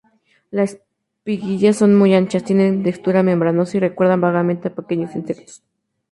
[0.49, 0.79] Las
[1.19, 5.61] espiguillas son muy anchas, tienen textura membranosa y recuerdan vagamente a pequeños insectos.